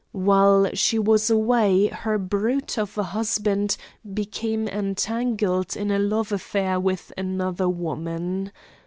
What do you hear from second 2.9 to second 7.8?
a husband became entangled in a love affair with another